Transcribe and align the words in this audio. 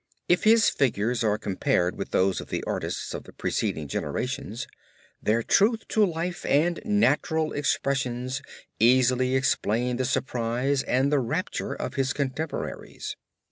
If 0.27 0.45
his 0.45 0.67
figures 0.67 1.23
are 1.23 1.37
compared 1.37 1.95
with 1.95 2.09
those 2.09 2.41
of 2.41 2.49
the 2.49 2.63
artists 2.63 3.13
of 3.13 3.25
the 3.25 3.31
preceding 3.33 3.87
generations, 3.87 4.65
their 5.21 5.43
truth 5.43 5.87
to 5.89 6.03
life 6.03 6.43
and 6.43 6.79
natural 6.83 7.53
expressions 7.53 8.41
easily 8.79 9.35
explain 9.35 9.97
the 9.97 10.05
surprise 10.05 10.81
and 10.81 11.11
the 11.11 11.19
rapture 11.19 11.75
of 11.75 11.93
his 11.93 12.13
contemporaries. 12.13 13.15